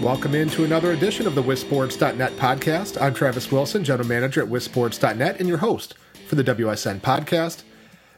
[0.00, 2.98] Welcome into another edition of the WisSports.net podcast.
[3.02, 5.92] I'm Travis Wilson, General Manager at WisSports.net, and your host
[6.26, 7.64] for the WSN podcast.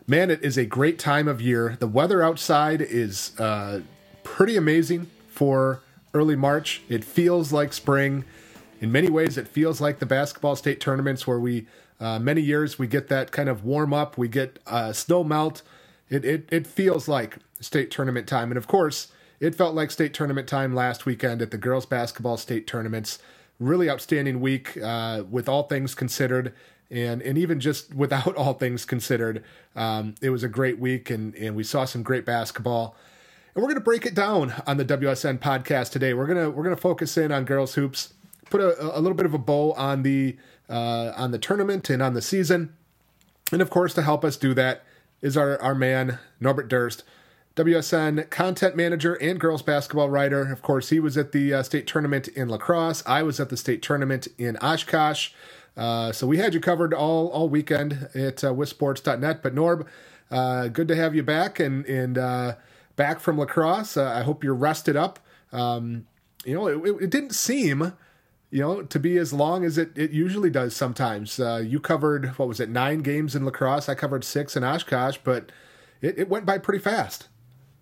[0.06, 1.76] Man, it is a great time of year.
[1.80, 3.80] The weather outside is uh,
[4.22, 5.82] pretty amazing for
[6.14, 6.82] early March.
[6.88, 8.26] It feels like spring.
[8.80, 11.66] In many ways, it feels like the basketball state tournaments where we,
[11.98, 15.62] uh, many years, we get that kind of warm up, we get uh, snow melt.
[16.08, 18.52] It, it, it feels like state tournament time.
[18.52, 19.08] And of course,
[19.42, 23.18] it felt like state tournament time last weekend at the girls basketball state tournaments.
[23.58, 26.54] Really outstanding week uh, with all things considered.
[26.92, 29.42] And, and even just without all things considered,
[29.74, 32.94] um, it was a great week and, and we saw some great basketball.
[33.56, 36.14] And we're going to break it down on the WSN podcast today.
[36.14, 38.14] We're going to we're to focus in on girls hoops,
[38.48, 40.36] put a, a little bit of a bow on the
[40.70, 42.74] uh, on the tournament and on the season.
[43.50, 44.84] And of course, to help us do that
[45.20, 47.02] is our, our man, Norbert Durst,
[47.54, 50.50] WSN content manager and girls basketball writer.
[50.50, 53.02] Of course, he was at the uh, state tournament in La Crosse.
[53.06, 55.30] I was at the state tournament in Oshkosh.
[55.76, 59.42] Uh, so we had you covered all all weekend at uh, wissports.net.
[59.42, 59.86] But Norb,
[60.30, 62.54] uh, good to have you back and and uh,
[62.96, 63.96] back from La Crosse.
[63.96, 65.18] Uh, I hope you're rested up.
[65.52, 66.06] Um,
[66.44, 67.92] you know, it, it, didn't seem,
[68.50, 71.38] you know, to be as long as it, it usually does sometimes.
[71.38, 73.88] Uh, you covered what was it, nine games in La Crosse.
[73.88, 75.52] I covered six in Oshkosh, but
[76.00, 77.28] it, it went by pretty fast.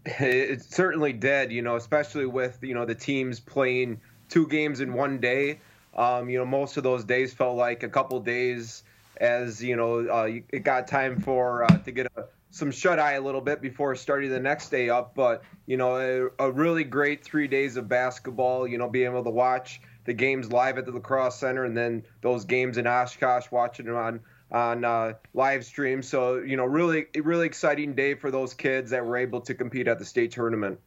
[0.04, 4.94] It certainly did, you know, especially with you know the teams playing two games in
[4.94, 5.60] one day.
[5.94, 8.82] Um, you know, most of those days felt like a couple days
[9.20, 13.12] as you know uh, it got time for uh, to get a, some shut eye
[13.12, 15.14] a little bit before starting the next day up.
[15.14, 15.96] But you know,
[16.38, 18.66] a, a, really great three days of basketball.
[18.66, 21.76] You know, being able to watch the games live at the La Crosse Center and
[21.76, 24.20] then those games in Oshkosh, watching them on
[24.52, 26.02] on uh, live stream.
[26.02, 29.88] So you know, really, really exciting day for those kids that were able to compete
[29.88, 30.80] at the state tournament.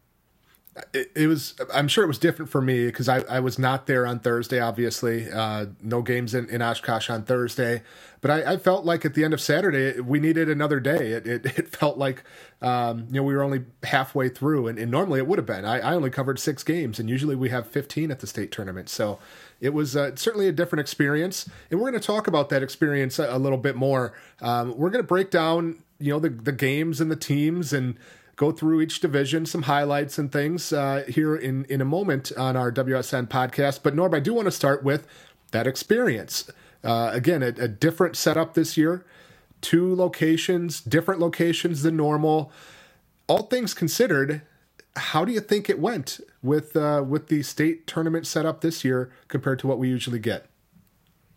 [0.91, 1.53] It, it was.
[1.71, 4.59] I'm sure it was different for me because I, I was not there on Thursday.
[4.59, 7.83] Obviously, uh, no games in, in Oshkosh on Thursday,
[8.21, 11.11] but I, I, felt like at the end of Saturday we needed another day.
[11.11, 12.23] It it, it felt like
[12.63, 15.63] um, you know we were only halfway through, and, and normally it would have been.
[15.63, 18.89] I, I only covered six games, and usually we have 15 at the state tournament.
[18.89, 19.19] So
[19.61, 23.19] it was uh, certainly a different experience, and we're going to talk about that experience
[23.19, 24.13] a, a little bit more.
[24.41, 27.95] Um, we're going to break down, you know, the the games and the teams and
[28.35, 32.55] go through each division, some highlights and things uh, here in in a moment on
[32.55, 33.81] our WSN podcast.
[33.83, 35.07] But Norb, I do want to start with
[35.51, 36.49] that experience.
[36.83, 39.05] Uh, again, a, a different setup this year,
[39.61, 42.51] two locations, different locations than normal.
[43.27, 44.41] All things considered,
[44.95, 49.11] how do you think it went with uh, with the state tournament setup this year
[49.27, 50.47] compared to what we usually get?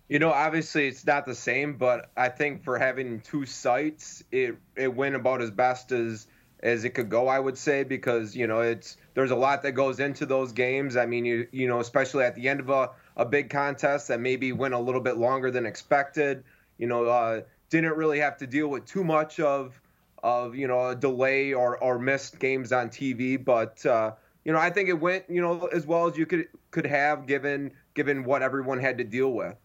[0.09, 4.57] You know, obviously it's not the same, but I think for having two sites, it
[4.77, 6.27] it went about as best as
[6.61, 7.29] as it could go.
[7.29, 10.97] I would say because you know it's there's a lot that goes into those games.
[10.97, 14.21] I mean, you you know, especially at the end of a a big contest that
[14.21, 16.45] maybe went a little bit longer than expected.
[16.79, 17.41] You know, uh,
[17.71, 19.81] didn't really have to deal with too much of
[20.23, 23.43] of you know a delay or or missed games on TV.
[23.43, 24.13] But uh,
[24.45, 27.27] you know, I think it went you know as well as you could could have
[27.27, 29.57] given given what everyone had to deal with.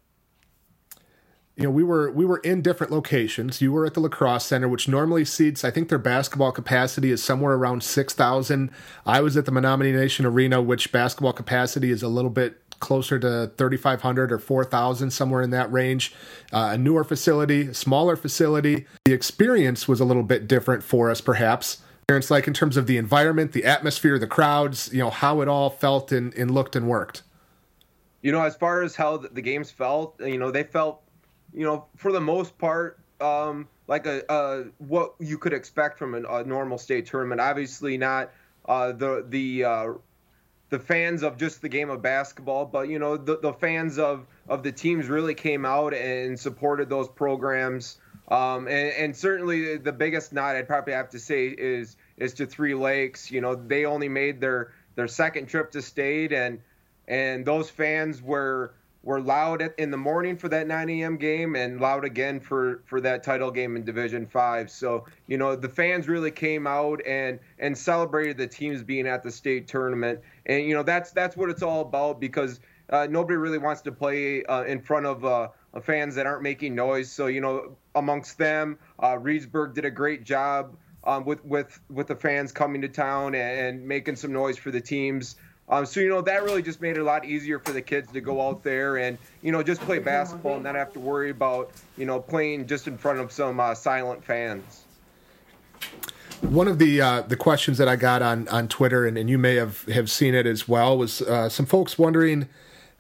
[1.62, 3.62] You know, we were we were in different locations.
[3.62, 5.64] You were at the La Crosse Center, which normally seats.
[5.64, 8.72] I think their basketball capacity is somewhere around six thousand.
[9.06, 13.20] I was at the Menominee Nation Arena, which basketball capacity is a little bit closer
[13.20, 16.16] to 3,500 or 4,000, somewhere in that range.
[16.52, 18.88] Uh, a newer facility, smaller facility.
[19.06, 21.84] The experience was a little bit different for us, perhaps.
[22.10, 25.48] It's like in terms of the environment, the atmosphere, the crowds, you know, how it
[25.48, 27.22] all felt and, and looked and worked.
[28.24, 31.04] You know, as far as how the games felt, you know, they felt,
[31.54, 36.14] you know, for the most part, um, like a, a what you could expect from
[36.16, 37.42] an, a normal state tournament.
[37.42, 38.32] Obviously, not
[38.66, 39.94] uh, the the uh,
[40.70, 44.26] the fans of just the game of basketball, but you know the, the fans of
[44.48, 47.98] of the teams really came out and supported those programs.
[48.30, 52.46] Um, and, and, certainly the biggest nod I'd probably have to say is is to
[52.46, 53.30] Three Lakes.
[53.30, 56.62] You know they only made their their second trip to state, and
[57.10, 61.18] and those fans were were loud in the morning for that 9 a.m.
[61.18, 64.70] game and loud again for for that title game in Division Five.
[64.70, 69.24] So you know the fans really came out and and celebrated the teams being at
[69.24, 72.60] the state tournament, and you know that's that's what it's all about because
[72.90, 75.48] uh, nobody really wants to play uh, in front of uh,
[75.82, 77.12] fans that aren't making noise.
[77.12, 80.78] So you know amongst them, uh, Reedsburg did a great job.
[81.04, 84.70] Um, with with with the fans coming to town and, and making some noise for
[84.70, 85.36] the teams.
[85.72, 88.12] Um, so you know that really just made it a lot easier for the kids
[88.12, 91.30] to go out there and you know just play basketball and not have to worry
[91.30, 94.84] about you know playing just in front of some uh, silent fans.
[96.42, 99.38] One of the uh, the questions that I got on on Twitter, and, and you
[99.38, 102.50] may have, have seen it as well, was uh, some folks wondering,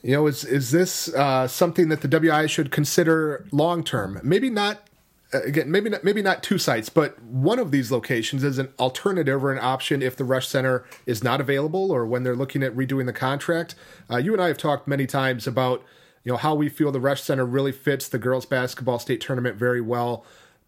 [0.02, 4.20] you know, is is this uh, something that the WI should consider long term?
[4.24, 4.88] Maybe not.
[5.34, 8.70] Uh, again, maybe not, maybe not two sites, but one of these locations is an
[8.80, 12.64] alternative or an option if the Resch Center is not available or when they're looking
[12.64, 13.76] at redoing the contract.
[14.10, 15.84] Uh, you and I have talked many times about
[16.24, 19.56] you know how we feel the Resch Center really fits the girls basketball state tournament
[19.58, 20.26] very well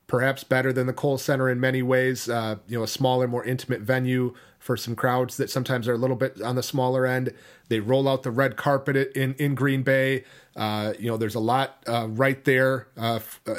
[0.08, 2.30] perhaps better than the Kohl Center in many ways.
[2.30, 5.98] Uh, you know, a smaller, more intimate venue for some crowds that sometimes are a
[5.98, 7.34] little bit on the smaller end.
[7.68, 10.24] They roll out the red carpet in in Green Bay.
[10.56, 13.56] Uh, you know, there's a lot uh, right there uh, uh,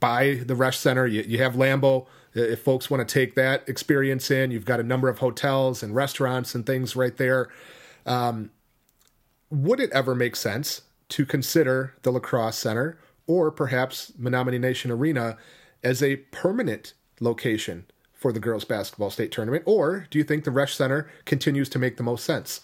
[0.00, 1.06] by the Resch Center.
[1.06, 2.06] You, you have Lambeau.
[2.34, 5.94] If folks want to take that experience in, you've got a number of hotels and
[5.94, 7.48] restaurants and things right there.
[8.06, 8.50] Um,
[9.50, 14.90] would it ever make sense to consider the La Crosse center or perhaps Menominee Nation
[14.90, 15.36] Arena
[15.82, 20.50] as a permanent location for the girls basketball state tournament, or do you think the
[20.50, 22.62] Resch Center continues to make the most sense?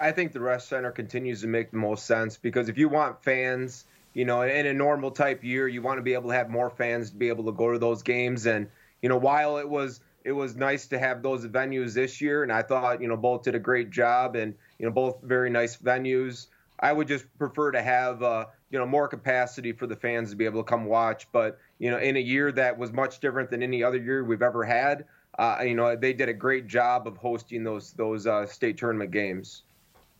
[0.00, 3.22] I think the Resch Center continues to make the most sense because if you want
[3.22, 6.50] fans, you know, in a normal type year, you want to be able to have
[6.50, 8.46] more fans to be able to go to those games.
[8.46, 8.68] And
[9.02, 12.50] you know, while it was it was nice to have those venues this year, and
[12.50, 15.76] I thought you know both did a great job, and you know both very nice
[15.76, 16.46] venues.
[16.80, 20.36] I would just prefer to have uh, you know more capacity for the fans to
[20.36, 21.28] be able to come watch.
[21.30, 24.42] But you know, in a year that was much different than any other year we've
[24.42, 25.04] ever had,
[25.38, 29.12] uh, you know, they did a great job of hosting those those uh, state tournament
[29.12, 29.62] games.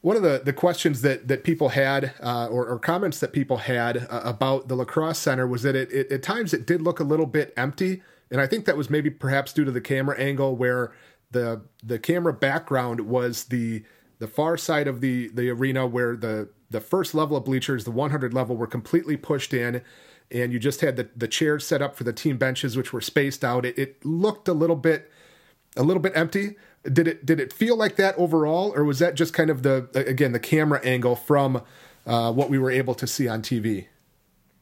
[0.02, 3.56] One of the, the questions that, that people had, uh, or, or, comments that people
[3.56, 6.82] had uh, about the La Crosse center, was that it, it, at times it did
[6.82, 9.80] look a little bit empty, and I think that was maybe perhaps due to the
[9.80, 10.92] camera angle, where
[11.32, 13.82] the the camera background was the
[14.24, 17.90] the far side of the the arena, where the the first level of bleachers, the
[17.90, 19.82] 100 level, were completely pushed in,
[20.30, 23.02] and you just had the, the chairs set up for the team benches, which were
[23.02, 23.66] spaced out.
[23.66, 25.10] It, it looked a little bit
[25.76, 26.56] a little bit empty.
[26.90, 29.90] Did it did it feel like that overall, or was that just kind of the
[29.94, 31.60] again the camera angle from
[32.06, 33.88] uh, what we were able to see on TV?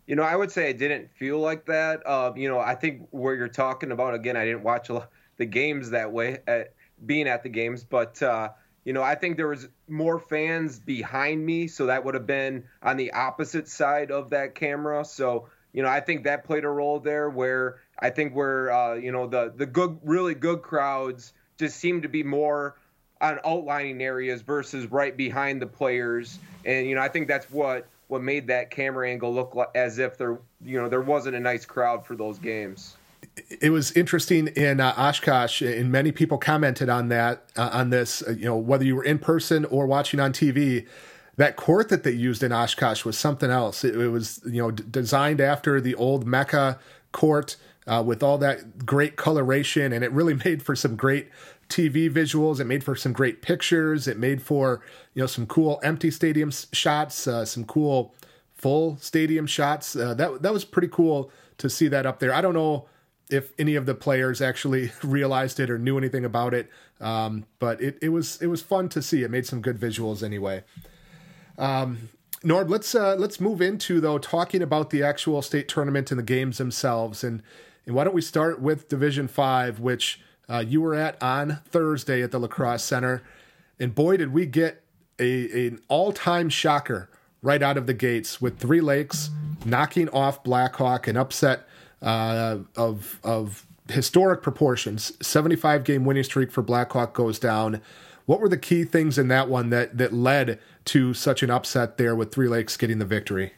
[0.09, 2.05] You know, I would say it didn't feel like that.
[2.05, 4.91] Uh, you know, I think where you're talking about again, I didn't watch
[5.37, 6.75] the games that way, at,
[7.07, 8.49] being at the games, but uh,
[8.85, 12.65] you know, I think there was more fans behind me, so that would have been
[12.83, 15.05] on the opposite side of that camera.
[15.05, 17.31] So, you know, I think that played a role there.
[17.31, 22.03] Where I think where uh, you know the the good, really good crowds just seem
[22.03, 22.77] to be more
[23.21, 27.87] on outlining areas versus right behind the players, and you know, I think that's what
[28.09, 31.41] what made that camera angle look like as if there you know there wasn't a
[31.41, 32.97] nice crowd for those games
[33.37, 38.23] it was interesting in uh, Oshkosh, and many people commented on that uh, on this.
[38.23, 40.87] Uh, you know, whether you were in person or watching on TV,
[41.37, 43.85] that court that they used in Oshkosh was something else.
[43.85, 46.79] It, it was you know d- designed after the old Mecca
[47.13, 47.57] court
[47.87, 51.31] uh, with all that great coloration, and it really made for some great
[51.69, 52.61] TV visuals.
[52.61, 54.07] It made for some great pictures.
[54.07, 54.83] It made for
[55.15, 58.15] you know some cool empty stadium shots, uh, some cool
[58.55, 59.97] full stadium shots.
[59.97, 62.35] Uh, that that was pretty cool to see that up there.
[62.35, 62.89] I don't know
[63.33, 66.69] if any of the players actually realized it or knew anything about it.
[67.01, 69.23] Um, but it, it was it was fun to see.
[69.23, 70.63] It made some good visuals anyway.
[71.59, 72.11] Um,
[72.45, 76.25] Norb, let's uh, let's move into though talking about the actual state tournament and the
[76.25, 77.43] games themselves, and
[77.87, 82.23] and why don't we start with Division Five, which uh, you were at on Thursday
[82.23, 83.23] at the La Crosse Center,
[83.79, 84.83] and boy did we get
[85.19, 87.11] a an all time shocker
[87.43, 89.31] right out of the gates with Three Lakes
[89.65, 91.67] knocking off Blackhawk and upset
[92.03, 95.13] uh, of of historic proportions.
[95.27, 97.81] 75 game winning streak for Blackhawk goes down.
[98.27, 101.97] What were the key things in that one that that led to such an upset
[101.97, 103.53] there with Three Lakes getting the victory?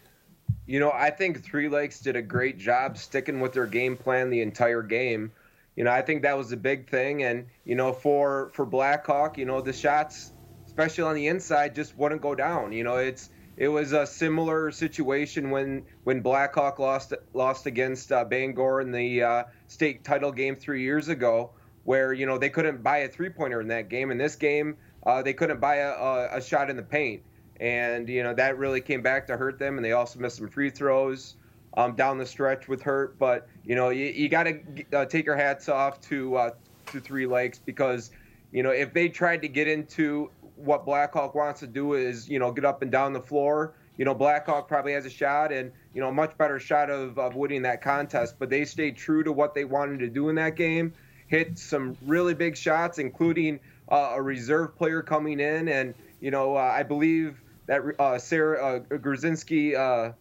[0.66, 4.30] You know, I think Three Lakes did a great job sticking with their game plan
[4.30, 5.32] the entire game.
[5.76, 9.38] You know, I think that was a big thing and you know, for for Blackhawk,
[9.38, 10.32] you know, the shots
[10.66, 12.72] especially on the inside just wouldn't go down.
[12.72, 18.24] You know, it's it was a similar situation when when Blackhawk lost lost against uh,
[18.24, 21.50] Bangor in the uh, state title game three years ago,
[21.84, 24.10] where you know they couldn't buy a three pointer in that game.
[24.10, 27.22] In this game, uh, they couldn't buy a, a, a, shot in the paint,
[27.60, 29.76] and you know that really came back to hurt them.
[29.76, 31.36] And they also missed some free throws
[31.76, 33.18] um, down the stretch with hurt.
[33.18, 34.60] But you know you, you got to
[34.92, 36.50] uh, take your hats off to uh,
[36.86, 38.10] to Three Lakes because
[38.50, 42.38] you know if they tried to get into what Blackhawk wants to do is, you
[42.38, 43.74] know, get up and down the floor.
[43.96, 47.18] You know, Blackhawk probably has a shot and, you know, a much better shot of,
[47.18, 50.34] of winning that contest, but they stayed true to what they wanted to do in
[50.36, 50.92] that game,
[51.28, 55.68] hit some really big shots, including uh, a reserve player coming in.
[55.68, 60.12] And, you know, uh, I believe that uh, Sarah uh, Grzinski, uh,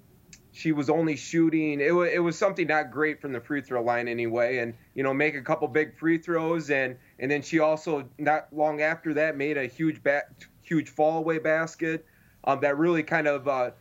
[0.53, 3.81] she was only shooting it, was, it was something not great from the free throw
[3.81, 7.59] line anyway and you know make a couple big free throws and and then she
[7.59, 10.25] also not long after that made a huge back
[10.61, 12.05] huge fall away basket
[12.45, 13.71] um, that really kind of uh,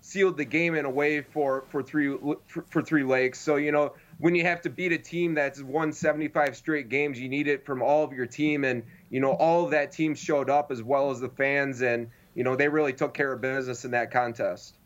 [0.00, 3.72] sealed the game in a way for for three for, for three lakes so you
[3.72, 7.48] know when you have to beat a team that's won 75 straight games you need
[7.48, 8.62] it from all of your team.
[8.62, 11.82] And you know all of that team showed up as well as the fans.
[11.82, 14.76] And you know they really took care of business in that contest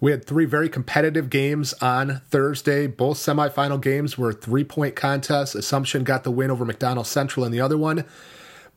[0.00, 2.86] we had three very competitive games on Thursday.
[2.86, 5.54] Both semifinal games were three point contests.
[5.54, 8.04] Assumption got the win over McDonell Central in the other one.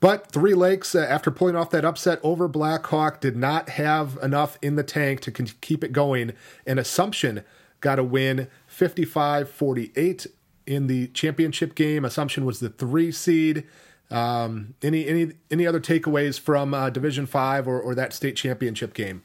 [0.00, 4.56] But Three Lakes, uh, after pulling off that upset over Blackhawk, did not have enough
[4.62, 6.32] in the tank to keep it going.
[6.66, 7.42] And Assumption
[7.80, 10.26] got a win 55 48
[10.66, 12.04] in the championship game.
[12.04, 13.64] Assumption was the three seed.
[14.10, 18.94] Um, any any any other takeaways from uh, Division Five or, or that state championship
[18.94, 19.22] game?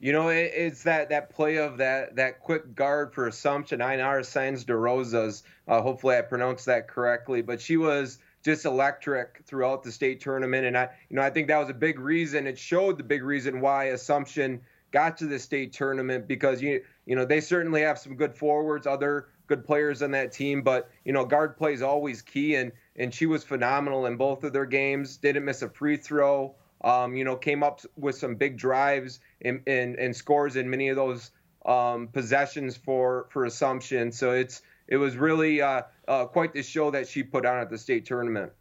[0.00, 4.22] You know, it, it's that that play of that that quick guard for Assumption, Einar
[4.22, 5.42] Signs de Rosas.
[5.66, 10.66] Uh, hopefully, I pronounced that correctly, but she was just electric throughout the state tournament,
[10.66, 12.46] and I, you know, I think that was a big reason.
[12.46, 17.16] It showed the big reason why Assumption got to the state tournament because you you
[17.16, 21.12] know they certainly have some good forwards, other good players on that team, but you
[21.12, 24.66] know guard play is always key, and and she was phenomenal in both of their
[24.66, 25.16] games.
[25.16, 26.54] Didn't miss a free throw.
[26.82, 30.88] Um, you know, came up with some big drives and, and, and scores in many
[30.88, 31.32] of those
[31.66, 34.10] um, possessions for for Assumption.
[34.12, 37.70] So it's it was really uh, uh, quite the show that she put on at
[37.70, 38.52] the state tournament.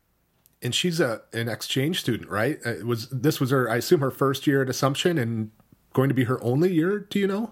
[0.61, 2.59] And she's a an exchange student, right?
[2.65, 5.51] Uh, it was this was her, I assume, her first year at Assumption, and
[5.93, 6.99] going to be her only year.
[6.99, 7.51] Do you know?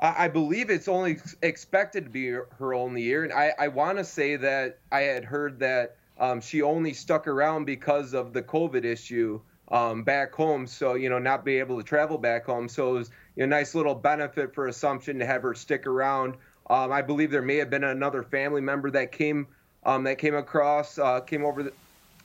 [0.00, 3.68] I, I believe it's only expected to be her, her only year, and I, I
[3.68, 8.32] want to say that I had heard that um, she only stuck around because of
[8.32, 9.40] the COVID issue
[9.72, 10.66] um, back home.
[10.66, 12.68] So, you know, not be able to travel back home.
[12.68, 16.36] So it was a nice little benefit for Assumption to have her stick around.
[16.68, 19.48] Um, I believe there may have been another family member that came
[19.84, 21.72] um, that came across, uh, came over, the,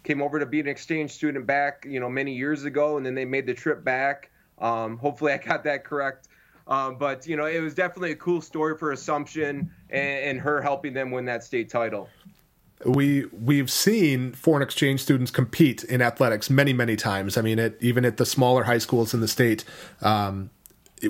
[0.04, 3.16] came over to be an exchange student back, you know, many years ago, and then
[3.16, 4.30] they made the trip back.
[4.60, 6.28] Um, hopefully, I got that correct.
[6.68, 10.62] Um, but you know, it was definitely a cool story for Assumption and, and her
[10.62, 12.10] helping them win that state title
[12.86, 17.38] we we've seen foreign exchange students compete in athletics many many times.
[17.38, 19.64] I mean, it, even at the smaller high schools in the state.
[20.02, 20.52] Um,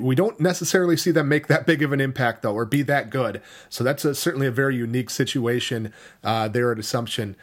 [0.02, 3.08] we don't necessarily see them make that big of an impact though, or be that
[3.08, 3.40] good.
[3.70, 7.36] So that's a, certainly a very unique situation uh, there at Assumption.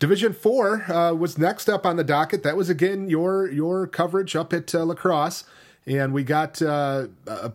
[0.00, 2.42] Division four uh, was next up on the docket.
[2.42, 5.44] That was again your your coverage up at uh, La Crosse,
[5.86, 7.52] and we got uh, a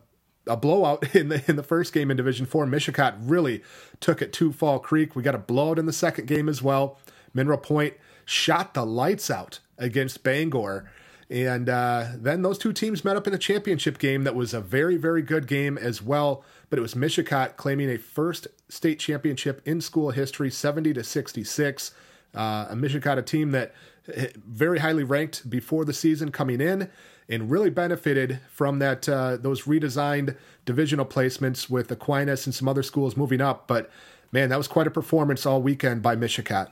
[0.49, 2.65] a blowout in the in the first game in Division Four.
[2.65, 3.63] Mishicot really
[3.99, 5.15] took it to Fall Creek.
[5.15, 6.99] We got a blowout in the second game as well.
[7.33, 7.93] Mineral Point
[8.25, 10.89] shot the lights out against Bangor.
[11.31, 14.61] And uh, then those two teams met up in a championship game that was a
[14.61, 16.43] very, very good game as well.
[16.69, 21.91] But it was Mishicot claiming a first state championship in school history, 70 to 66.
[22.33, 23.73] Uh, a Mishicot, a team that
[24.13, 26.89] eh, very highly ranked before the season coming in
[27.29, 32.83] and really benefited from that uh, those redesigned divisional placements with Aquinas and some other
[32.83, 33.67] schools moving up.
[33.67, 33.89] But
[34.31, 36.71] man, that was quite a performance all weekend by Mishicot.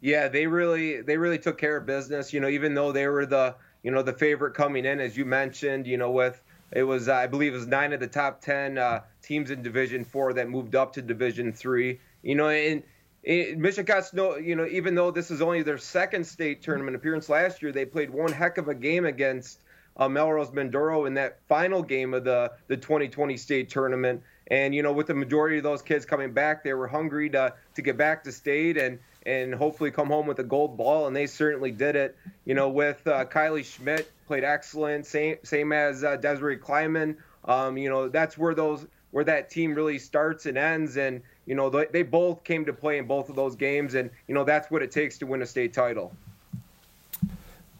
[0.00, 2.32] Yeah, they really they really took care of business.
[2.32, 5.24] You know, even though they were the you know the favorite coming in, as you
[5.24, 6.40] mentioned, you know with
[6.72, 10.04] it was I believe it was nine of the top ten uh, teams in Division
[10.04, 12.00] Four that moved up to Division Three.
[12.22, 12.82] You know, and
[13.26, 17.62] Mishicot's no, you know, even though this is only their second state tournament appearance last
[17.62, 19.60] year, they played one heck of a game against
[19.96, 24.22] uh, Melrose Mindoro in that final game of the the 2020 state tournament.
[24.48, 27.54] And you know, with the majority of those kids coming back, they were hungry to
[27.74, 31.16] to get back to state and and hopefully come home with a gold ball, and
[31.16, 32.16] they certainly did it.
[32.44, 37.16] You know, with uh, Kylie Schmidt played excellent, same same as uh, Desiree Kleiman.
[37.46, 41.54] Um, you know, that's where those where that team really starts and ends, and you
[41.54, 44.44] know they, they both came to play in both of those games, and you know
[44.44, 46.12] that's what it takes to win a state title.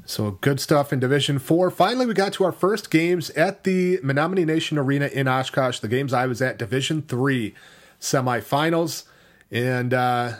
[0.07, 1.71] So good stuff in Division Four.
[1.71, 5.79] Finally, we got to our first games at the Menominee Nation Arena in Oshkosh.
[5.79, 7.55] The games I was at, Division Three
[8.01, 9.05] semifinals,
[9.51, 10.35] and uh,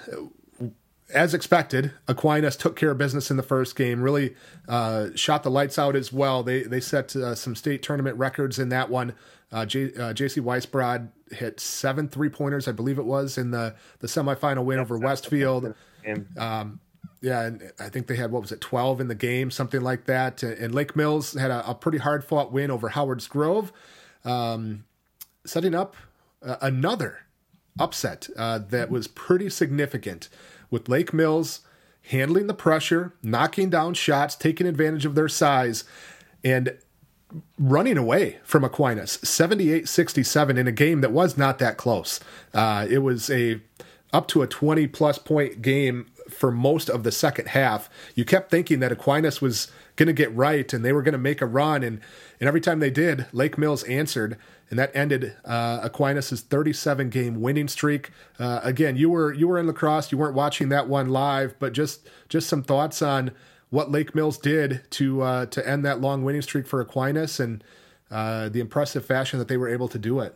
[1.15, 4.03] as expected, Aquinas took care of business in the first game.
[4.03, 4.35] Really
[4.69, 6.43] uh, shot the lights out as well.
[6.43, 9.15] They they set uh, some state tournament records in that one.
[9.53, 13.75] Uh, J, uh, JC Weisbrod hit seven three pointers, I believe it was, in the
[14.01, 15.75] the semifinal win over Westfield.
[16.37, 16.81] Um,
[17.21, 20.07] yeah, and I think they had what was it, twelve in the game, something like
[20.07, 20.43] that.
[20.43, 23.73] And Lake Mills had a, a pretty hard fought win over Howard's Grove,
[24.25, 24.85] um,
[25.47, 25.97] setting up
[26.43, 27.21] uh, another
[27.79, 30.29] upset uh, that was pretty significant
[30.75, 31.61] with Lake Mills
[32.09, 35.85] handling the pressure, knocking down shots, taking advantage of their size,
[36.45, 36.77] and
[37.59, 42.21] running away from Aquinas, 78 67 in a game that was not that close.
[42.53, 43.61] Uh, it was a
[44.13, 47.89] up to a 20 plus point game for most of the second half.
[48.15, 51.19] You kept thinking that Aquinas was going to get right and they were going to
[51.19, 51.83] make a run.
[51.83, 52.01] And,
[52.41, 54.39] and every time they did, Lake Mills answered.
[54.75, 58.11] And that ended uh, Aquinas's 37 game winning streak.
[58.41, 61.55] Uh, again, you were you were in La Crosse, you weren't watching that one live,
[61.61, 63.31] but just just some thoughts on
[63.71, 67.63] what Lake Mills did to uh, to end that long winning streak for Aquinas and
[68.11, 70.35] uh, the impressive fashion that they were able to do it.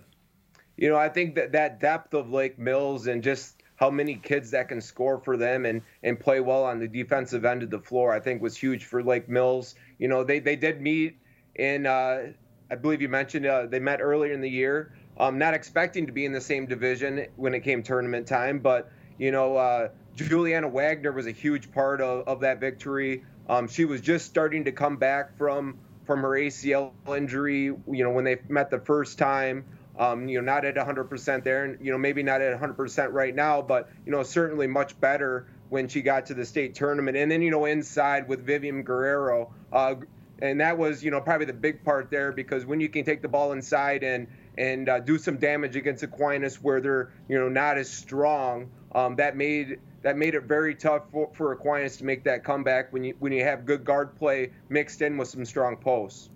[0.76, 4.52] You know, I think that that depth of Lake Mills and just how many kids
[4.52, 7.80] that can score for them and and play well on the defensive end of the
[7.80, 9.74] floor, I think was huge for Lake Mills.
[9.98, 11.18] You know, they they did meet
[11.56, 12.28] in uh,
[12.70, 14.92] I believe you mentioned uh, they met earlier in the year.
[15.18, 18.90] Um, not expecting to be in the same division when it came tournament time, but
[19.18, 23.24] you know, uh, Juliana Wagner was a huge part of, of that victory.
[23.48, 27.64] Um, she was just starting to come back from from her ACL injury.
[27.64, 29.64] You know, when they met the first time.
[29.98, 33.34] Um, you know, not at 100% there, and you know, maybe not at 100% right
[33.34, 37.16] now, but you know, certainly much better when she got to the state tournament.
[37.16, 39.96] And then you know, inside with Vivian Guerrero, uh,
[40.40, 43.22] and that was you know probably the big part there because when you can take
[43.22, 44.26] the ball inside and
[44.56, 49.16] and uh, do some damage against Aquinas where they're you know not as strong, um,
[49.16, 53.04] that made that made it very tough for, for Aquinas to make that comeback when
[53.04, 56.30] you when you have good guard play mixed in with some strong posts.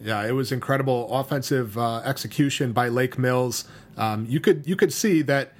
[0.00, 3.64] Yeah, it was incredible offensive uh, execution by Lake Mills.
[3.96, 5.52] Um, you could you could see that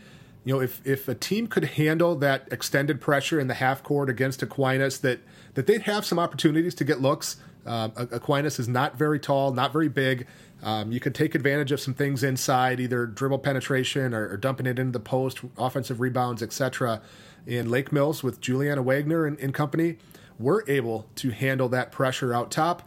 [0.44, 4.10] you know if if a team could handle that extended pressure in the half court
[4.10, 5.20] against Aquinas, that
[5.54, 7.36] that they'd have some opportunities to get looks.
[7.66, 10.26] Uh, Aquinas is not very tall, not very big.
[10.62, 14.66] Um, you could take advantage of some things inside, either dribble penetration or, or dumping
[14.66, 17.02] it into the post, offensive rebounds, etc
[17.46, 19.96] in Lake Mills with Juliana Wagner and, and company
[20.38, 22.82] were able to handle that pressure out top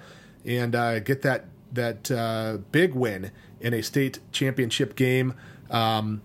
[0.46, 3.32] and uh, get that that uh, big win
[3.62, 5.34] in a state championship game.
[5.70, 6.22] Um,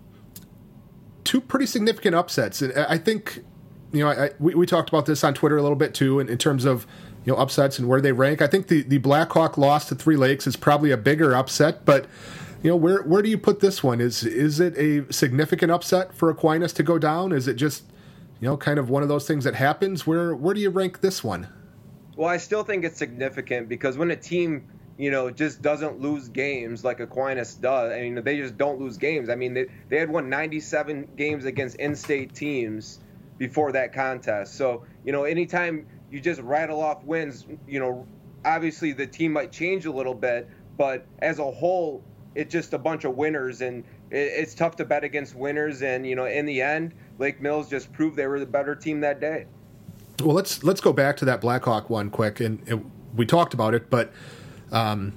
[1.23, 3.43] two pretty significant upsets, and I think
[3.91, 6.29] you know I, we, we talked about this on Twitter a little bit too, in,
[6.29, 6.85] in terms of
[7.25, 8.41] you know upsets and where they rank.
[8.41, 12.05] I think the the Blackhawk loss to Three Lakes is probably a bigger upset, but
[12.63, 13.99] you know where where do you put this one?
[13.99, 17.31] Is is it a significant upset for Aquinas to go down?
[17.31, 17.83] Is it just
[18.39, 20.05] you know, kind of one of those things that happens.
[20.05, 21.47] Where where do you rank this one?
[22.15, 26.29] Well, I still think it's significant because when a team, you know, just doesn't lose
[26.29, 29.29] games like Aquinas does, I mean, they just don't lose games.
[29.29, 32.99] I mean, they, they had won 97 games against in-state teams
[33.37, 34.55] before that contest.
[34.55, 38.05] So, you know, anytime you just rattle off wins, you know,
[38.45, 42.03] obviously the team might change a little bit, but as a whole,
[42.35, 45.81] it's just a bunch of winners, and it, it's tough to bet against winners.
[45.81, 48.99] And you know, in the end, Lake Mills just proved they were the better team
[49.01, 49.45] that day.
[50.21, 53.73] Well, let's let's go back to that Blackhawk one quick, and, and we talked about
[53.73, 54.11] it, but
[54.71, 55.13] um,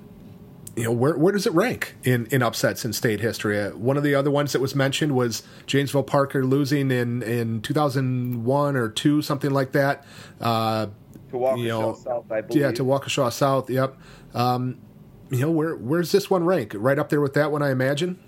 [0.79, 3.61] you know where where does it rank in in upsets in state history?
[3.61, 7.61] Uh, one of the other ones that was mentioned was Janesville Parker losing in in
[7.63, 10.05] 2001 or two, something like that.
[10.41, 10.87] Uh,
[11.31, 12.63] to Waukesha you know, South, I believe.
[12.63, 13.69] Yeah, to Waukesha South.
[13.69, 13.99] Yep.
[14.35, 14.79] Um,
[15.31, 16.73] you know where where's this one rank?
[16.77, 18.19] Right up there with that one, I imagine.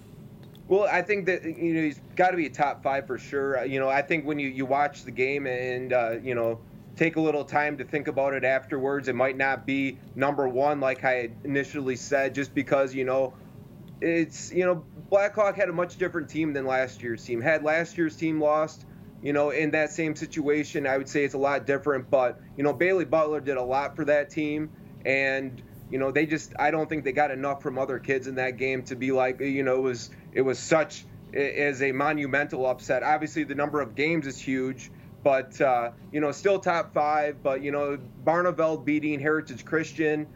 [0.66, 3.60] Well, I think that you know he's got to be a top five for sure.
[3.60, 6.58] Uh, you know, I think when you you watch the game and uh, you know
[7.00, 10.80] take a little time to think about it afterwards, it might not be number one
[10.80, 13.32] like I initially said, just because you know
[14.02, 17.40] it's you know Blackhawk had a much different team than last year's team.
[17.40, 18.84] Had last year's team lost,
[19.22, 22.10] you know, in that same situation, I would say it's a lot different.
[22.10, 24.70] But you know, Bailey Butler did a lot for that team,
[25.06, 28.34] and you know, they just I don't think they got enough from other kids in
[28.34, 32.66] that game to be like, you know, it was it was such as a monumental
[32.66, 33.02] upset.
[33.02, 34.90] Obviously, the number of games is huge,
[35.22, 37.42] but uh, you know, still top five.
[37.42, 40.26] But you know, Barneveld beating Heritage Christian.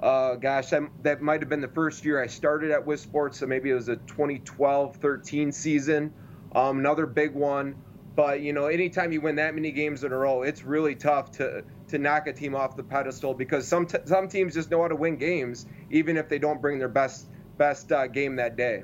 [0.00, 3.46] Uh, gosh, that, that might have been the first year I started at WisSports, so
[3.46, 6.14] maybe it was a 2012-13 season.
[6.54, 7.74] Um, another big one.
[8.14, 11.30] But you know, anytime you win that many games in a row, it's really tough
[11.32, 14.82] to to knock a team off the pedestal because some t- some teams just know
[14.82, 18.56] how to win games, even if they don't bring their best best uh, game that
[18.56, 18.82] day.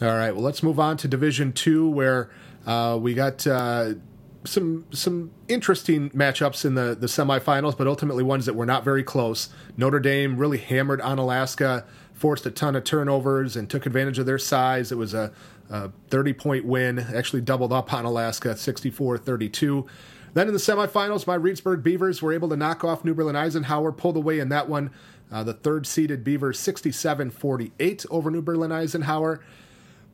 [0.00, 2.30] All right, well, let's move on to Division Two, where
[2.66, 3.94] uh, we got uh,
[4.44, 9.02] some some interesting matchups in the the semifinals, but ultimately ones that were not very
[9.02, 9.48] close.
[9.76, 14.38] Notre Dame really hammered Onalaska, forced a ton of turnovers, and took advantage of their
[14.38, 14.92] size.
[14.92, 15.32] It was a,
[15.70, 19.86] a 30 point win, actually doubled up Onalaska, 64 32.
[20.34, 23.92] Then in the semifinals, my Reedsburg Beavers were able to knock off New Berlin Eisenhower,
[23.92, 24.90] pulled away in that one.
[25.30, 29.42] Uh, the third seeded Beavers 67 48 over New Berlin Eisenhower.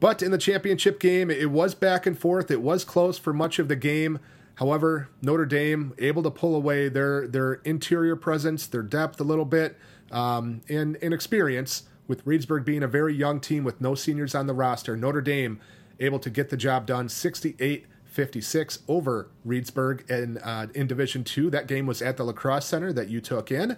[0.00, 2.50] But in the championship game, it was back and forth.
[2.50, 4.20] It was close for much of the game.
[4.56, 9.44] However, Notre Dame able to pull away their their interior presence, their depth a little
[9.44, 9.76] bit,
[10.10, 11.84] um, and, and experience.
[12.06, 15.60] With Reedsburg being a very young team with no seniors on the roster, Notre Dame
[16.00, 21.50] able to get the job done 68 56 over Reedsburg in, uh, in Division Two.
[21.50, 23.76] That game was at the La Crosse Center that you took in.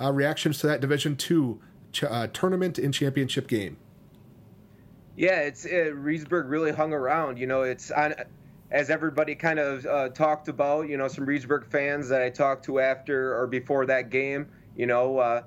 [0.00, 1.60] Uh, reactions to that Division Two
[1.92, 3.76] ch- uh, tournament and championship game?
[5.16, 7.38] Yeah, it's it, Reedsburg really hung around.
[7.38, 8.14] You know, it's on
[8.70, 10.88] as everybody kind of uh, talked about.
[10.88, 14.48] You know, some Reedsburg fans that I talked to after or before that game.
[14.74, 15.42] You know, uh,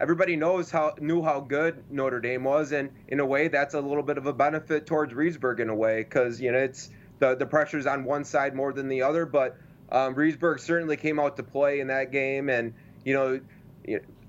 [0.00, 3.80] everybody knows how knew how good Notre Dame was, and in a way, that's a
[3.80, 7.34] little bit of a benefit towards Reedsburg in a way because you know it's the
[7.34, 9.56] the pressure's on one side more than the other, but
[9.90, 10.14] um,
[10.58, 13.40] certainly came out to play in that game, and you know.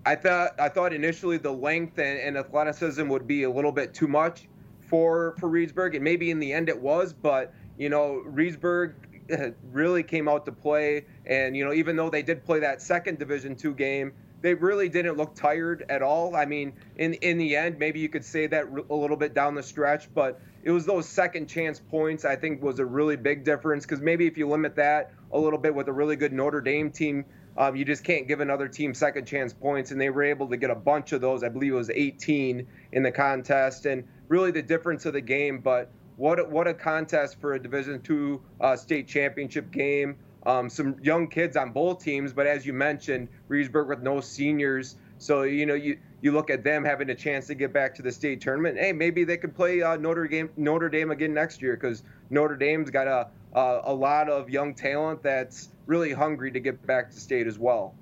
[0.06, 3.94] I thought I thought initially the length and, and athleticism would be a little bit
[3.94, 4.48] too much
[4.90, 7.14] for for Reedsburg, and maybe in the end it was.
[7.14, 8.94] But you know, Reedsburg
[9.72, 13.20] really came out to play, and you know, even though they did play that second
[13.20, 16.36] Division two game, they really didn't look tired at all.
[16.36, 19.56] I mean, in in the end, maybe you could say that a little bit down
[19.56, 23.46] the stretch, but it was those second chance points I think was a really big
[23.46, 26.62] difference because maybe if you limit that a little bit with a really good Notre
[26.62, 27.26] Dame team.
[27.60, 30.56] Um, you just can't give another team second chance points, and they were able to
[30.56, 31.44] get a bunch of those.
[31.44, 35.60] I believe it was 18 in the contest, and really the difference of the game.
[35.60, 40.16] But what a, what a contest for a Division two uh, state championship game.
[40.46, 44.96] Um, some young kids on both teams, but as you mentioned, Reedsburg with no seniors.
[45.18, 48.02] So you know you you look at them having a chance to get back to
[48.02, 48.78] the state tournament.
[48.80, 52.56] Hey, maybe they could play uh, Notre Dame Notre Dame again next year because Notre
[52.56, 57.10] Dame's got a, a a lot of young talent that's really hungry to get back
[57.10, 57.96] to state as well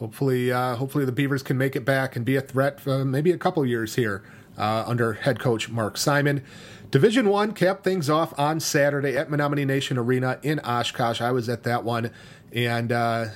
[0.00, 3.30] hopefully, uh, hopefully the Beavers can make it back and be a threat for maybe
[3.30, 4.24] a couple years here
[4.58, 6.42] uh, under head coach Mark Simon.
[6.90, 11.20] Division One capped things off on Saturday at Menominee Nation Arena in Oshkosh.
[11.20, 12.10] I was at that one,
[12.52, 13.26] and uh,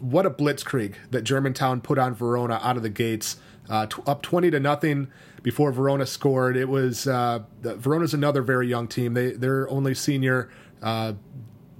[0.00, 3.36] what a blitzkrieg that Germantown put on Verona out of the gates,
[3.68, 5.08] uh, t- up twenty to nothing
[5.42, 6.56] before Verona scored.
[6.56, 9.14] It was uh, Verona's another very young team.
[9.14, 10.50] They they're only senior.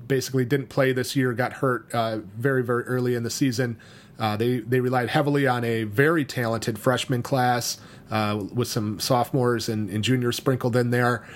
[0.07, 3.79] Basically didn't play this year, got hurt uh, very, very early in the season.
[4.19, 7.79] Uh, they they relied heavily on a very talented freshman class
[8.11, 11.27] uh, with some sophomores and, and, juniors sprinkled in there.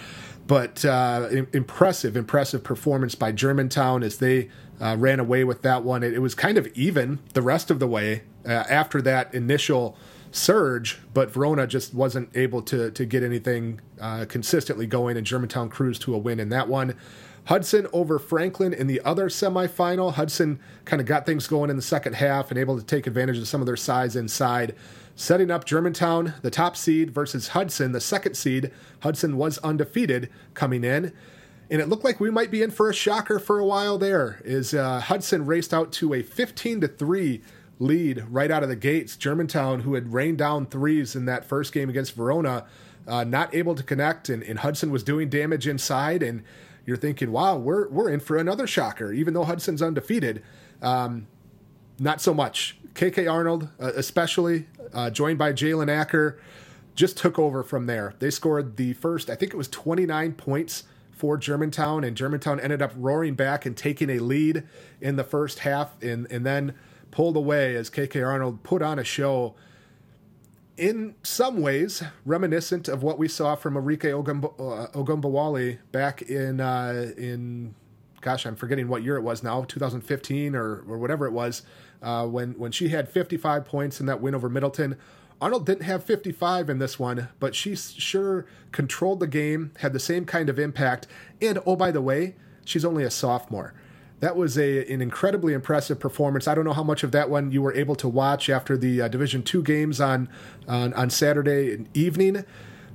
[0.47, 4.49] But uh, impressive, impressive performance by Germantown as they
[4.81, 6.03] uh, ran away with that one.
[6.03, 9.97] It, it, was kind of even the rest of the way uh, after that initial
[10.31, 13.81] surge, but Verona just wasn't able to to get anything
[14.29, 16.95] consistently going, and Germantown cruised to a win in that one.
[17.49, 20.13] Hudson over Franklin in the other semifinal.
[20.13, 23.39] Hudson kind of got things going in the second half and able to take advantage
[23.39, 24.75] of some of their size inside,
[25.17, 28.71] setting up Germantown, the top seed, versus Hudson, the second seed.
[29.01, 31.15] Hudson was undefeated coming in.
[31.71, 34.43] And it looked like we might be in for a shocker for a while there.
[34.45, 37.41] Is uh, Hudson raced out to a 15 to 3
[37.79, 39.17] lead right out of the gates.
[39.17, 42.67] Germantown, who had rained down threes in that first game against Verona,
[43.07, 46.23] uh, not able to connect, and, and Hudson was doing damage inside.
[46.23, 46.45] And
[46.89, 50.43] you're thinking, wow, we're we're in for another shocker, even though Hudson's undefeated.
[50.81, 51.27] Um,
[51.99, 52.79] not so much.
[52.95, 56.41] KK Arnold, uh, especially uh, joined by Jalen Acker,
[56.95, 58.15] just took over from there.
[58.21, 62.81] They scored the first, I think it was 29 points for Germantown, and Germantown ended
[62.81, 64.63] up roaring back and taking a lead
[64.99, 66.73] in the first half, and and then
[67.11, 69.55] pulled away as KK Arnold put on a show
[70.79, 74.13] in some ways reminiscent of what we saw from Arike
[74.95, 77.75] Ogunbowale uh, back in uh, in
[78.21, 81.63] gosh, I'm forgetting what year it was now, 2015 or or whatever it was,
[82.01, 84.97] uh, when when she had 55 points in that win over Middleton.
[85.41, 90.01] Arnold didn't have 55 in this one, but she sure controlled the game, had the
[90.01, 91.07] same kind of impact,
[91.41, 93.75] and oh by the way, she's only a sophomore
[94.21, 96.49] that was a an incredibly impressive performance.
[96.49, 99.03] I don't know how much of that one you were able to watch after the
[99.03, 100.29] uh, Division two games on,
[100.67, 102.45] on, on Saturday evening,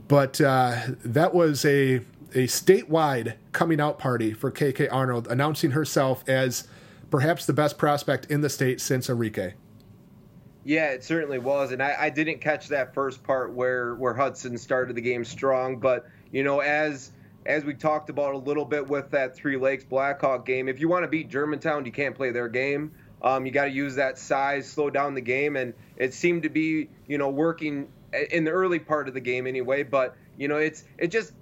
[0.07, 2.01] but uh, that was a
[2.35, 6.67] a statewide coming out party for KK Arnold, announcing herself as
[7.11, 9.53] perhaps the best prospect in the state since Arike.
[10.65, 14.57] Yeah, it certainly was, and I, I didn't catch that first part where where Hudson
[14.57, 17.11] started the game strong, but you know as
[17.45, 20.87] as we talked about a little bit with that Three Lakes Blackhawk game, if you
[20.87, 22.91] want to beat Germantown, you can't play their game.
[23.21, 26.49] Um, you got to use that size, slow down the game, and it seemed to
[26.49, 27.87] be, you know, working
[28.31, 29.83] in the early part of the game anyway.
[29.83, 31.33] But you know, it's it just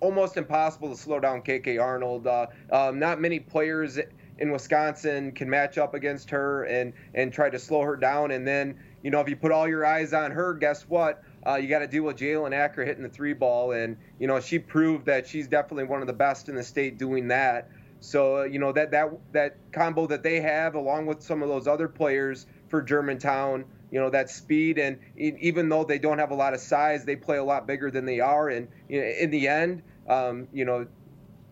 [0.00, 2.26] almost impossible to slow down KK Arnold.
[2.26, 3.98] Uh, um, not many players
[4.38, 8.30] in Wisconsin can match up against her and and try to slow her down.
[8.30, 11.22] And then you know, if you put all your eyes on her, guess what?
[11.46, 14.40] Uh, you got to deal with Jalen Acker hitting the three ball, and you know
[14.40, 17.70] she proved that she's definitely one of the best in the state doing that.
[18.00, 21.48] So uh, you know that that that combo that they have, along with some of
[21.48, 23.64] those other players, for Germantown.
[23.90, 27.16] You know that speed, and even though they don't have a lot of size, they
[27.16, 28.50] play a lot bigger than they are.
[28.50, 30.86] And you know, in the end, um, you know,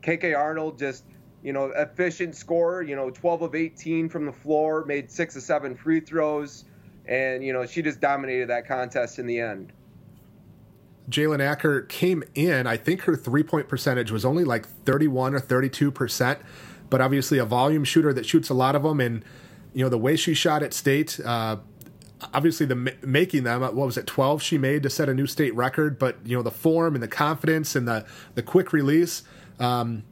[0.02, 1.04] KK Arnold just
[1.42, 2.82] you know efficient scorer.
[2.82, 6.65] You know, 12 of 18 from the floor, made six of seven free throws,
[7.08, 9.72] and you know she just dominated that contest in the end.
[11.08, 12.66] Jalen Acker came in.
[12.66, 16.40] I think her three point percentage was only like 31 or 32 percent,
[16.90, 19.00] but obviously a volume shooter that shoots a lot of them.
[19.00, 19.24] And
[19.72, 21.20] you know the way she shot at state.
[21.24, 21.58] Uh,
[22.32, 25.54] obviously the making them what was it 12 she made to set a new state
[25.54, 29.22] record but you know the form and the confidence and the the quick release
[29.60, 30.02] um,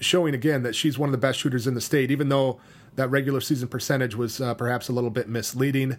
[0.00, 2.58] showing again that she's one of the best shooters in the state even though
[2.96, 5.98] that regular season percentage was uh, perhaps a little bit misleading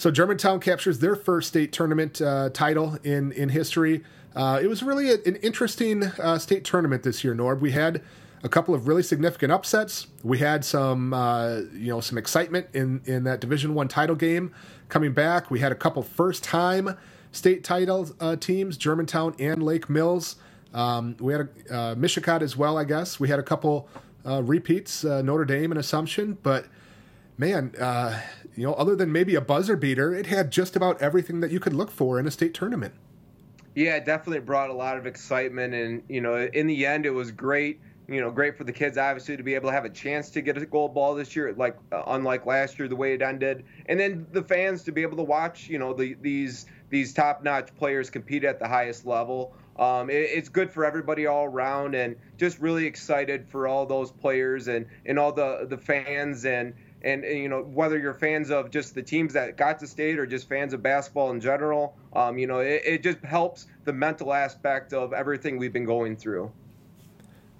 [0.00, 4.02] so germantown captures their first state tournament uh, title in in history
[4.34, 8.00] uh, it was really a, an interesting uh, state tournament this year norb we had
[8.42, 10.06] a couple of really significant upsets.
[10.22, 14.54] We had some, uh, you know, some excitement in in that Division One title game
[14.88, 15.50] coming back.
[15.50, 16.96] We had a couple first time
[17.32, 20.36] state title uh, teams, Germantown and Lake Mills.
[20.72, 23.20] Um, we had a uh, Mishicot as well, I guess.
[23.20, 23.88] We had a couple
[24.24, 26.66] repeats, Notre Dame and Assumption, but
[27.40, 28.20] man, uh,
[28.54, 31.58] you know, other than maybe a buzzer beater, it had just about everything that you
[31.58, 32.94] could look for in a state tournament.
[33.74, 37.10] Yeah, it definitely brought a lot of excitement, and you know, in the end, it
[37.10, 39.90] was great you know, great for the kids obviously to be able to have a
[39.90, 43.14] chance to get a gold ball this year, like uh, unlike last year the way
[43.14, 46.66] it ended, and then the fans to be able to watch, you know, the, these
[46.88, 49.54] these top-notch players compete at the highest level.
[49.78, 54.10] Um, it, it's good for everybody all around, and just really excited for all those
[54.10, 56.74] players and and all the the fans and.
[57.02, 60.18] And, and, you know whether you're fans of just the teams that got to state
[60.18, 63.92] or just fans of basketball in general um, you know it, it just helps the
[63.92, 66.52] mental aspect of everything we've been going through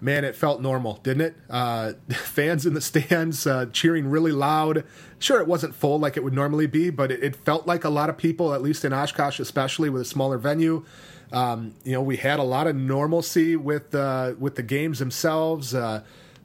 [0.01, 1.37] man, it felt normal, didn't it?
[1.49, 4.85] Uh, fans in the stands uh, cheering really loud.
[5.19, 7.91] Sure, it wasn't full like it would normally be, but it, it, felt like a
[7.91, 10.85] lot of people, at least in Oshkosh, especially with a smaller venue.
[11.33, 15.75] Um, you know, we had a lot of normalcy with uh, with the games themselves.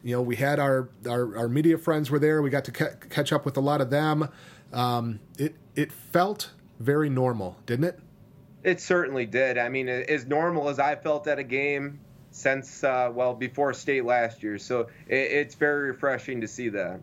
[0.06, 2.44] You know, we had our, our, our media friends were there.
[2.44, 4.30] We got to ca- catch up with a lot of them.
[4.72, 8.00] Um, it it felt very normal, didn't it?
[8.63, 9.58] It certainly did.
[9.58, 14.06] I mean, as normal as I felt at a game since uh, well before state
[14.06, 14.60] last year.
[14.60, 17.00] So it, it's very refreshing to see that.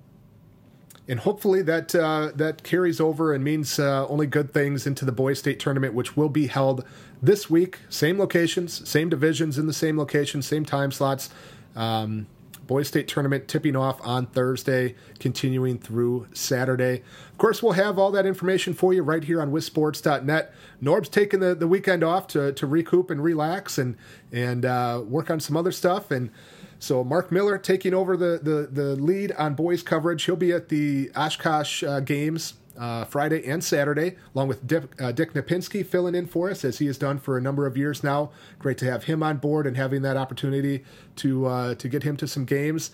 [1.08, 5.10] And hopefully that uh, that carries over and means uh, only good things into the
[5.10, 6.84] boys state tournament, which will be held
[7.20, 7.80] this week.
[7.88, 11.30] Same locations, same divisions in the same locations, same time slots.
[11.74, 12.28] Um,
[12.66, 17.02] Boys State Tournament tipping off on Thursday, continuing through Saturday.
[17.30, 20.54] Of course, we'll have all that information for you right here on wissports.net.
[20.80, 23.96] Norb's taking the, the weekend off to, to recoup and relax and,
[24.30, 26.10] and uh, work on some other stuff.
[26.10, 26.30] And
[26.78, 30.24] so Mark Miller taking over the, the, the lead on boys coverage.
[30.24, 35.12] He'll be at the Oshkosh uh, games uh, Friday and Saturday, along with Dick, uh,
[35.12, 38.02] Dick Napinski filling in for us as he has done for a number of years
[38.02, 38.30] now.
[38.58, 40.84] Great to have him on board and having that opportunity
[41.16, 42.90] to uh, to get him to some games.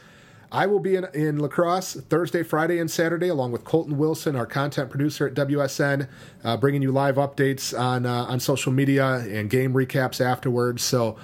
[0.51, 4.35] I will be in, in La Crosse Thursday, Friday, and Saturday, along with Colton Wilson,
[4.35, 6.09] our content producer at WSN,
[6.43, 10.83] uh, bringing you live updates on uh, on social media and game recaps afterwards.
[10.83, 11.17] So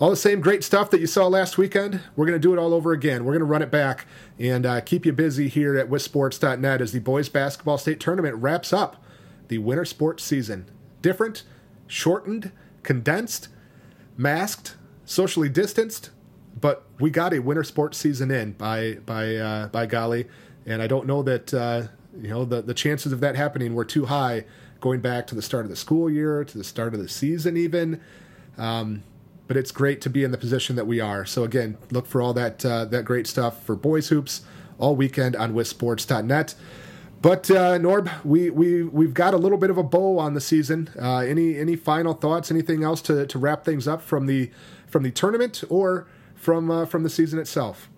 [0.00, 2.00] all the same great stuff that you saw last weekend.
[2.16, 3.24] We're going to do it all over again.
[3.24, 4.06] We're going to run it back
[4.38, 8.72] and uh, keep you busy here at wissports.net as the boys basketball state tournament wraps
[8.72, 9.04] up
[9.48, 10.64] the winter sports season.
[11.02, 11.42] Different,
[11.86, 12.50] shortened,
[12.82, 13.48] condensed,
[14.16, 16.10] masked, socially distanced,
[16.58, 20.26] but we got a winter sports season in by by uh, by golly,
[20.64, 21.82] and I don't know that uh,
[22.18, 24.44] you know the the chances of that happening were too high
[24.80, 27.56] going back to the start of the school year, to the start of the season,
[27.56, 28.00] even.
[28.56, 29.02] Um,
[29.50, 31.26] but it's great to be in the position that we are.
[31.26, 34.42] So again, look for all that uh, that great stuff for boys hoops
[34.78, 36.54] all weekend on wissports.net.
[37.20, 40.40] But uh, Norb, we we we've got a little bit of a bow on the
[40.40, 40.88] season.
[40.96, 42.52] Uh, any any final thoughts?
[42.52, 44.52] Anything else to, to wrap things up from the
[44.86, 47.90] from the tournament or from uh, from the season itself?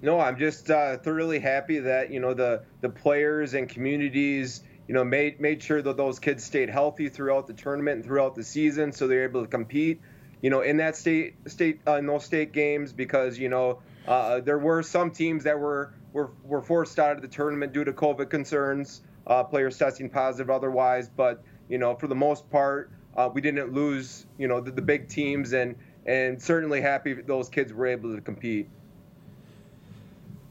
[0.00, 4.94] No, I'm just uh, thoroughly happy that you know the the players and communities you
[4.94, 8.42] know made made sure that those kids stayed healthy throughout the tournament and throughout the
[8.42, 10.00] season, so they're able to compete
[10.42, 14.40] you know, in that state state uh, in those state games because you know uh,
[14.40, 17.92] there were some teams that were were were forced out of the tournament due to
[17.92, 21.08] COVID concerns, uh, players testing positive otherwise.
[21.08, 24.82] But you know, for the most part, uh, we didn't lose you know the, the
[24.82, 25.74] big teams and
[26.06, 28.68] and certainly happy those kids were able to compete.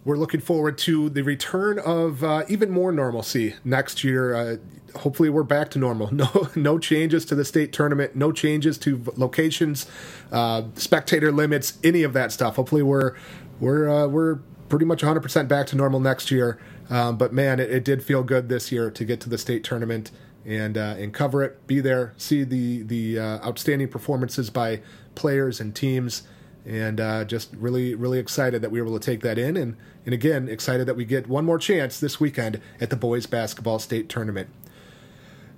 [0.05, 4.35] We're looking forward to the return of uh, even more normalcy next year.
[4.35, 4.57] Uh,
[4.99, 6.11] hopefully we're back to normal.
[6.15, 8.15] No, no changes to the state tournament.
[8.15, 9.87] No changes to locations,
[10.31, 12.55] uh, spectator limits, any of that stuff.
[12.57, 13.15] Hopefully we're
[13.59, 14.35] we're uh, we're
[14.69, 16.59] pretty much 100% back to normal next year.
[16.91, 19.63] Um, but man, it, it, did feel good this year to get to the state
[19.63, 20.11] tournament
[20.45, 24.81] and uh, and cover it, be there, see the the uh, outstanding performances by
[25.15, 26.27] players and teams,
[26.63, 30.13] and just really really excited that we were able to take that in, and and
[30.13, 34.07] again excited that we get one more chance this weekend at the boys basketball state
[34.09, 34.49] tournament.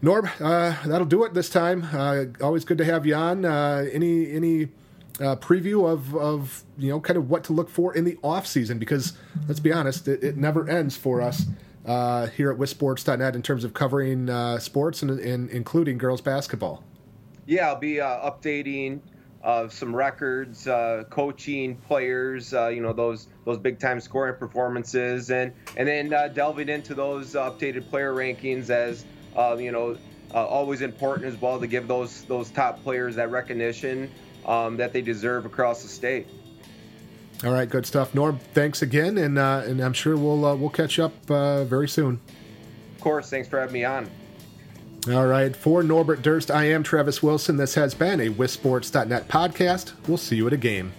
[0.01, 1.87] Norb, uh, that'll do it this time.
[1.91, 3.45] Uh, always good to have you on.
[3.45, 4.65] Uh, any any
[5.19, 8.45] uh, preview of, of you know kind of what to look for in the off
[8.45, 9.13] season because
[9.47, 11.45] let's be honest, it, it never ends for us
[11.85, 16.83] uh, here at WisSports.net in terms of covering uh, sports and, and, including girls basketball.
[17.45, 18.99] Yeah, I'll be updating
[19.43, 25.53] uh, some records, uh, coaching players, you know those those big time scoring performances, and
[25.75, 29.05] and then delving into those updated player rankings as
[29.59, 29.97] you know
[30.33, 34.09] always important as well to give those those top players that recognition
[34.45, 36.27] um, that they deserve across the state.
[37.43, 38.39] All right, good stuff, Norb.
[38.53, 42.19] Thanks again, and uh, and I'm sure we'll uh, we'll catch up uh, very soon.
[42.95, 44.09] Of course, thanks for having me on.
[45.09, 47.55] All right, for Norbert Durst, I am Travis Wilson.
[47.55, 49.93] This has been a WisSports.net podcast.
[50.05, 50.91] We'll see you at a game.